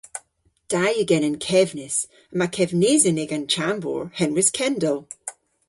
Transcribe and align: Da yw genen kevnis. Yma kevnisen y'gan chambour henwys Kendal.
Da 0.71 0.83
yw 0.95 1.05
genen 1.11 1.37
kevnis. 1.47 1.95
Yma 2.33 2.47
kevnisen 2.55 3.21
y'gan 3.21 3.45
chambour 3.53 4.03
henwys 4.19 4.49
Kendal. 4.57 4.99